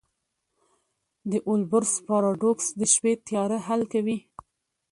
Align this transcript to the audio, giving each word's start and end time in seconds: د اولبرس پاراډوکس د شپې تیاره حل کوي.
د 1.31 1.31
اولبرس 1.49 1.93
پاراډوکس 2.07 2.65
د 2.79 2.81
شپې 2.93 3.13
تیاره 3.27 3.57
حل 3.67 3.81
کوي. 3.93 4.17